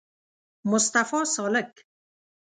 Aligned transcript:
مصطفی 0.69 1.23
سالک 1.33 1.71